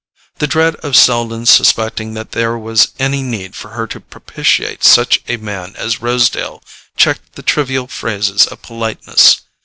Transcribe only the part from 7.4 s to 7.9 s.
trivial